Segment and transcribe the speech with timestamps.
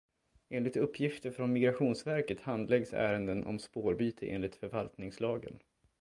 [0.49, 5.59] Enligt uppgifter från Migrationsverket handläggs ärenden om spårbyte enligt förvaltningslagen.